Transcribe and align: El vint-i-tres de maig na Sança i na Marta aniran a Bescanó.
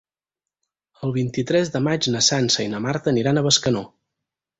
El 1.07 1.11
vint-i-tres 1.17 1.69
de 1.75 1.81
maig 1.87 2.07
na 2.15 2.21
Sança 2.29 2.65
i 2.69 2.71
na 2.75 2.81
Marta 2.87 3.13
aniran 3.13 3.39
a 3.39 3.45
Bescanó. 3.49 3.85